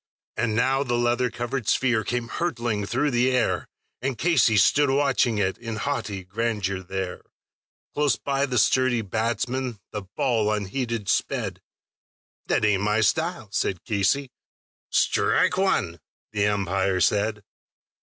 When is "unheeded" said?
10.51-11.07